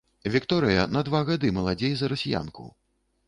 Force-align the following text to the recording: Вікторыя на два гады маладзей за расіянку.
Вікторыя 0.35 0.85
на 0.95 1.03
два 1.09 1.19
гады 1.27 1.51
маладзей 1.57 1.93
за 1.99 2.05
расіянку. 2.13 2.65